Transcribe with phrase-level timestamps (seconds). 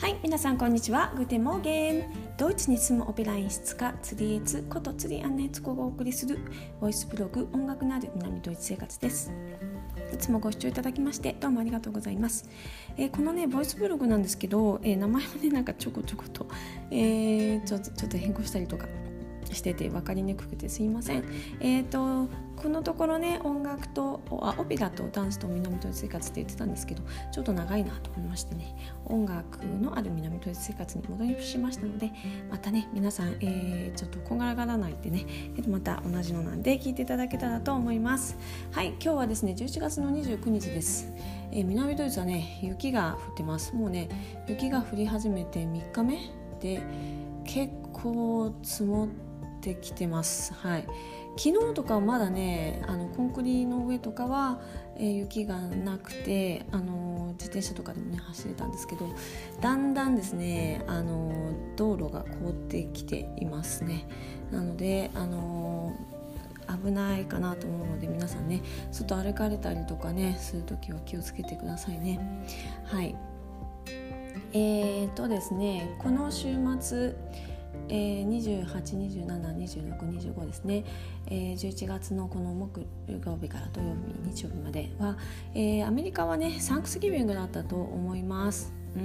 [0.00, 1.12] はい皆さんこんにちは。
[1.14, 2.04] グテモーゲン。
[2.38, 6.38] ドイツに住むオペラ演出家ツリエツことツリアンネツコがお送りする
[6.80, 9.30] ボイスブログ音楽のある南ドイツ生活です。
[10.10, 12.48] いつもご視聴いただきましてどうもありがとうございます、
[12.96, 16.46] えー、このねボイスブログなんですけど、えー、名前をねなんかちょこちょこと、
[16.90, 18.88] えー、ちょちょっと変更したりとか
[19.52, 21.24] してて分かりにくくてすいません。
[21.60, 27.02] えーと、このところね音楽とあオペラとダンスと南ドイツ生活って言ってたんですけど
[27.32, 28.76] ちょっと長いなと思いましてね
[29.06, 32.12] 音楽のある南ドイツ生活に戻りしましたので
[32.50, 35.24] またね皆さん、えー、ちょっとこんがらがらないでね
[35.66, 38.36] また同じのなんで聞いていただけたらと思います。
[38.72, 41.10] はい今日はですね11月の29日です、
[41.52, 43.74] えー、南ドイツはね雪が降ってます。
[43.74, 44.08] もうね
[44.48, 46.18] 雪が降り始めて3日目
[46.60, 46.82] で
[47.44, 49.29] 結構積もって
[49.60, 50.54] ってきてます。
[50.54, 50.86] はい、
[51.36, 54.60] 昨日とかはまだねあのコンクリの上とかは、
[54.96, 59.06] えー、雪がなくてあの自転車とかでもね走れたんですけど
[59.60, 64.06] だんだんですねあの道路が凍ってきていますね。
[64.50, 65.92] なのであの
[66.84, 72.18] 危ないかなと思うので皆さんね外歩かれたりとかねする時は気をつけてくださいね。
[72.84, 73.14] はい
[74.52, 77.14] えーとですねこの週末
[77.90, 80.84] えー、28272625ですね、
[81.26, 83.98] えー、11月のこの木曜日から土曜日
[84.32, 85.18] 日曜日までは、
[85.54, 88.72] えー、アメリカはねサンクスギビングだったと思います。
[88.96, 88.98] う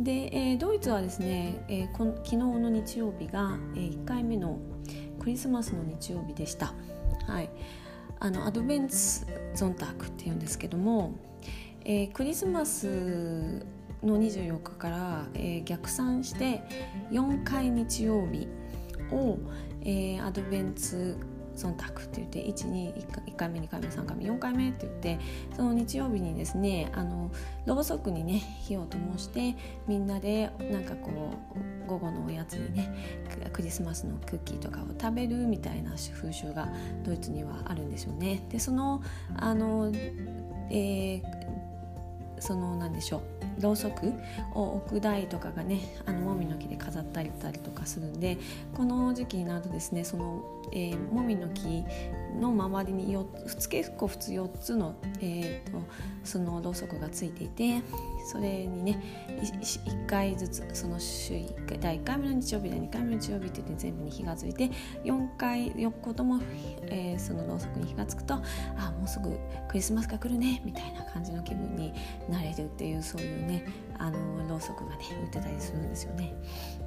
[0.00, 4.58] ん、で、えー、ドイツはですね、えー、この昨日の日曜日が、えー、1回目の
[5.20, 6.74] クリスマスの日曜日でした。
[7.26, 7.50] はい、
[8.20, 11.12] あのアドベンツゾンタクっていうんですけども、
[11.84, 13.66] えー、クリスマス
[14.02, 16.62] の24日から、えー、逆算して
[17.10, 18.48] 4回日曜日
[19.10, 19.38] を、
[19.82, 21.16] えー、アドベンツ
[21.58, 25.18] 忖度って言って121回目2回目3回目4回目って言って
[25.56, 27.32] その日曜日にですねあの
[27.66, 29.56] ろうそくにね火を灯して
[29.88, 31.10] みんなでなんかこ
[31.56, 32.94] う午後のおやつにね
[33.52, 36.68] クリスマスのクッキーとかを食べるみたいな風習が
[37.04, 38.46] ドイツにはあるんですよね。
[38.50, 39.02] でその
[39.36, 39.90] あの、
[40.70, 41.22] えー、
[42.38, 44.12] その何でしょうろうそく
[44.54, 48.38] を置く台とかがねあのもみの木で飾ったりたりとかするんで
[48.74, 51.84] この時期になるとですねその、えー、もみの木
[52.38, 55.82] の周りに4つ結構普通4つの、えーと、
[56.24, 57.82] そのろうそくがついていて
[58.30, 59.02] それにね
[59.40, 64.70] 1, 回ずつその週1回第1回目の日曜日第2回目の日曜日って言って全部に火がついて
[65.04, 66.40] 4回4個とも、
[66.82, 68.40] えー、そのろうそくに火がつくとあ
[68.98, 69.30] もうすぐ
[69.68, 71.92] クリスマスが来るねみたいな感じの気分に
[72.28, 73.64] なれるっていうそういうねね
[73.98, 76.34] あのろうそくがね売ってたりするんですよね。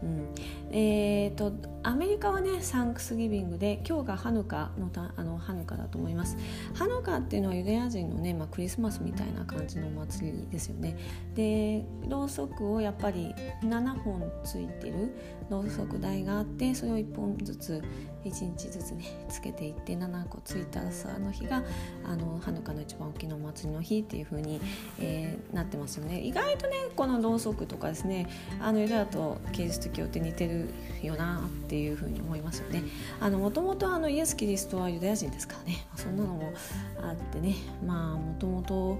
[0.01, 0.33] うん、
[0.73, 6.37] えーと、アメリカはねサンクスギビングで今日がハヌカのたあのハヌカだと思います。
[6.73, 10.97] ハヌカっていうのはユダヤ人のね、まあ、クリスマスみたいな感じのお祭りですよね。
[11.35, 13.33] でろうそくをやっぱり
[13.63, 15.13] 7本ついてる
[15.49, 17.81] ろうそく台があってそれを1本ずつ
[18.23, 21.63] 1日ずつねつけていって7個ついた朝の日が
[22.05, 24.61] あのハヌカの一番大きなお祭りの日っていう風に、
[24.99, 28.29] えー、なってますよね意外とねこのろうそくとかですね
[28.61, 30.60] あのユダヤとキリスト教って似てる
[31.01, 32.83] よなっていう風に思いますよね
[33.29, 36.53] もともとイエス・キリストはユダヤ人ですからねそんなのも
[37.01, 37.55] あってね
[37.85, 38.99] まあもともと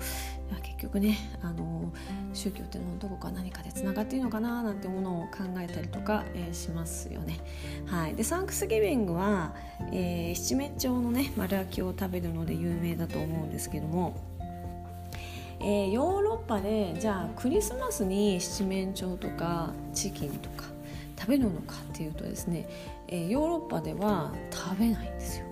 [0.64, 1.92] 結局ねあの
[2.34, 7.40] 宗教っていうのはどこか何かでつながっているのかななんてものを考えたりとか、えー、しますよね。
[7.86, 9.54] はい、でサンクスギビングは、
[9.92, 14.16] えー、七面鳥のね丸焼きを食べるので有名だと思うんですけども。
[15.64, 20.71] えー、ヨーロッパでじゃあクリスマスに七面鳥とかチキンとか
[21.22, 22.68] 食べるのかっていうとですね、
[23.08, 25.46] えー、ヨーロッパでは食べないんですよ。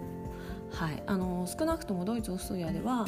[0.71, 3.05] はい、あの少なくともドイツオーストリアでは、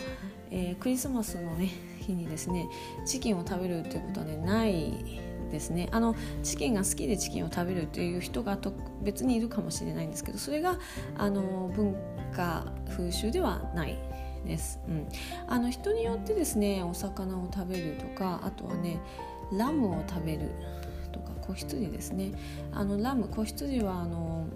[0.52, 1.70] えー、クリスマスの、ね、
[2.00, 2.68] 日にですね
[3.06, 4.94] チキンを食べるっていうことはねない
[5.52, 5.90] ですね。
[5.92, 10.78] あのチキンが好きでチキンを食べるっていう人がと別にいるかもしれないんですけどそれが
[11.18, 11.96] あの文
[12.32, 13.98] 化風習ではない
[14.46, 15.08] です、うん、
[15.48, 19.00] あの人によってですねお魚を食べるとかあとはね
[19.52, 20.52] ラムを食べる。
[21.54, 22.34] 子羊ですね
[22.72, 24.48] あのラム子羊はあの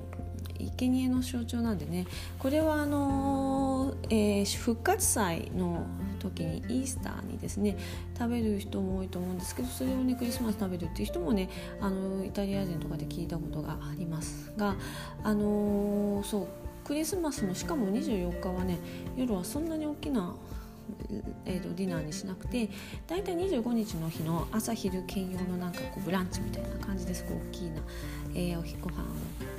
[0.78, 2.06] 生贄の象徴なんでね
[2.40, 5.86] これはあの、えー、復活祭の
[6.20, 7.78] 時にイースターにですね
[8.18, 11.50] 食べる人も多いと思うんですけどそれをねクリスマス食べるっていう人もね
[11.82, 14.76] あのイタリア人とかで聞いたことがありますが
[15.24, 16.48] あのー、そう
[16.86, 18.80] クリスマスのしかも24日はね
[19.18, 20.36] 夜はそんなに大きな
[21.46, 22.70] えーと、ディナーにしなくて
[23.08, 27.26] 大体25日の日の朝昼兼用のなんかこうブランチみたいな感じです。
[27.28, 27.82] ごい大きいな、
[28.34, 29.04] えー、お日ご飯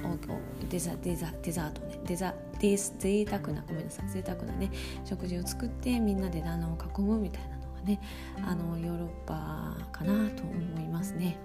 [0.05, 0.39] を
[0.69, 2.01] デザデザデザートね。
[2.07, 4.09] デザデ贅沢なごめんなさい。
[4.09, 4.71] 贅沢なね
[5.05, 7.56] 食事を作ってみんなで旦那を囲むみたいな
[7.87, 8.01] ね
[8.45, 11.39] あのヨーロッパかなと思いますね。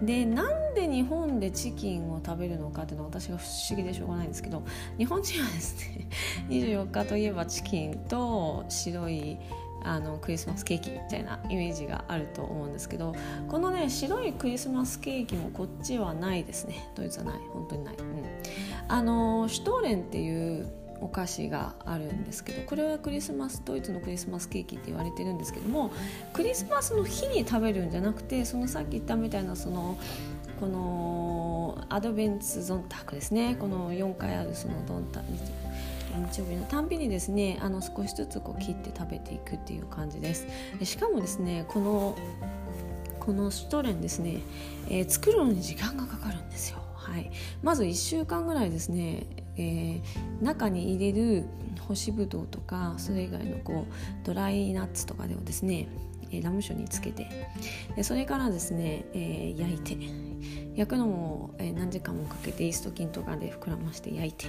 [0.00, 4.62] うん、でなんで日本でチキンを食べるのかっていうのは私が不思議でしょうがないんですけど
[4.96, 6.08] 日本人はですね
[6.48, 9.38] 24日といえばチキンと白い
[9.82, 13.14] あのクリスマスケーキみたいなイメージがあると思うんですけど
[13.48, 16.90] このね白いクリスマスケーキもこっちはないですね。
[16.94, 17.40] ドイツはない。
[17.52, 18.24] 本当にない、うん、
[18.88, 25.90] あのシュトーレンっていうお菓子があるんですけどこれはクリスマスドイツのクリスマスケーキって言われてるんですけども
[26.32, 29.98] クリスマスの日に食べるんじゃなくてそのさっき言ったみたいなその
[30.60, 33.56] このアドベンツゾンタクですね。
[33.60, 35.22] この4回あるそのドンタ
[36.32, 40.46] 日曜日のたんびにですねあの少しずつこう切って食べていくっていう感じです。
[40.82, 42.16] しかもですねこの
[43.20, 44.40] このシュトレンですね、
[44.88, 46.78] えー、作るのに時間がかかるんですよ。
[46.94, 47.30] はい、
[47.62, 49.26] まず1週間ぐらいですね、
[49.58, 51.44] えー、中に入れる
[51.86, 55.88] 干しぶどうとかそれ以外のこうドライナッツとかでをですね
[56.42, 57.26] ラム酒につけて
[57.96, 59.96] でそれからですね、えー、焼いて
[60.76, 64.46] 焼くのも、えー、何時間もかけてイースト菌とかで膨らまして焼いて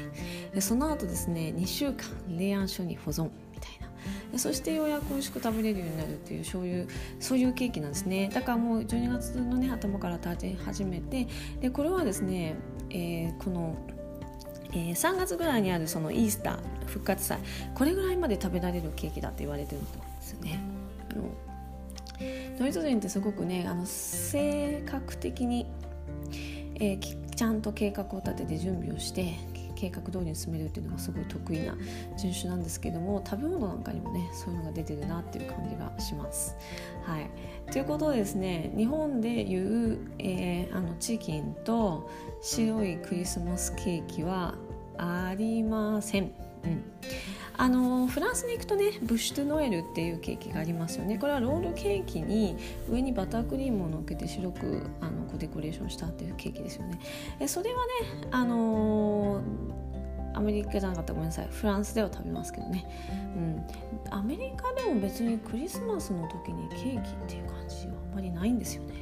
[0.54, 1.98] でその後ですね2週間
[2.38, 3.90] 冷暗所に保存みたいな。
[4.32, 6.88] でそしてようやく美味しく食べれるようになるっていうそういう
[7.20, 8.30] そういうケーキなんですね。
[8.34, 11.28] だからもう12月のね頭から食べ始めて
[11.62, 12.56] でこれはですね、
[12.90, 13.76] えー、この
[14.72, 17.40] えー、3月ぐらいにあるそのイースター復活祭
[17.74, 20.60] これぐらいまで食べられるケーキだって言われてるんですよね。
[21.12, 21.24] あの
[22.60, 25.66] ドイツ人ってすごくねあの性格的に、
[26.76, 29.36] えー、ちゃんと計画を立てて準備をして
[29.80, 31.74] 計画通りに進めるっていうのがすごい得意な
[32.18, 36.58] 人種なんですけども食べ物なんかにもねそういうのが出てるなっていう感じがします。
[37.06, 37.30] はい、
[37.72, 42.10] ということでですね日本でいう、えー、あのチキンと
[42.42, 44.56] 白いクリスマスケーキは
[44.98, 46.32] ありません。
[46.64, 46.84] うん。
[47.58, 51.18] あのフランスに行くとねブッシュ・ド・ノエルっていうケーキがありますよね。
[51.18, 52.56] これはロールケーキに
[52.90, 57.00] 上にバタークリームをのっけて白くあのデコレーションしたっていうケーキですよね。
[57.40, 59.42] えそれはねあの
[60.40, 61.14] アメリカじゃなかった。
[61.14, 61.48] ごめんなさい。
[61.52, 62.86] フランスでは食べますけどね、
[63.36, 63.66] うん、
[64.10, 68.94] アメリカでも別にクリスマスの時にケーキっていう感じはあんまりないんですよね。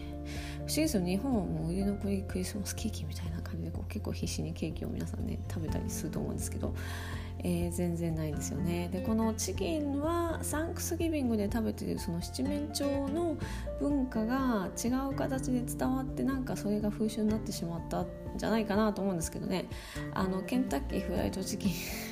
[0.85, 6.73] ですよ日本はもう腕のクリスマスケーキみたいな感じでこう結構必死にケーキを皆さんね食べたりすると思うんですけど
[7.43, 8.89] えー、全然ないですよね。
[8.91, 13.37] でこのチキンはサンクスギビングで食べてるその七面鳥の
[13.79, 18.07] 文化が違う形で伝わってなんかそれが風習になってしまったん
[18.37, 19.65] じゃないかなと思うんですけどね。
[20.13, 21.71] あのケンタッキーフライドチキン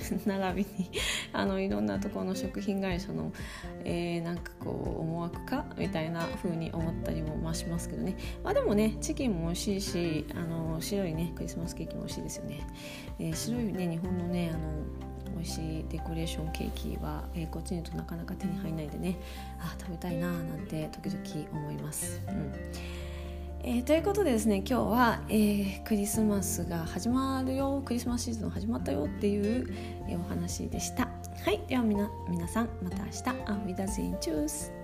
[0.26, 0.92] 並びに
[1.34, 3.32] あのいろんなところの食品会社の、
[3.84, 8.16] えー、なんかこう思惑かみたいな風に思ったりもまあしますけどね。
[8.44, 12.60] まあでもねチキンも美味しいしあの白いねクリスマスケーキも美味しいですよね、
[13.20, 14.70] えー、白いね日本のねあの
[15.36, 19.18] 美味しいデコレーションケーキは、えー、こっちにいるとなかなか手に入らないでね。
[19.60, 22.22] あ食べたいななんて時々思います。
[22.28, 22.54] うん。
[23.64, 29.68] えー、ということでですね今日は、えー、クリスマスが始まるよクリスマスシーズン始まったよっていう、
[30.08, 31.08] えー、お話でした。
[31.44, 33.46] はいではみな皆さんまた明日。
[33.46, 34.75] アフィダゼンチュース